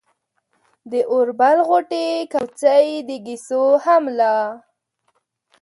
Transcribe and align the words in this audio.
د 0.91 0.93
اوربل 1.11 1.57
غوټې، 1.67 2.07
کوڅۍ، 2.31 2.87
د 3.07 3.09
ګيسو 3.25 3.63
هم 3.85 4.03
لا 4.19 4.35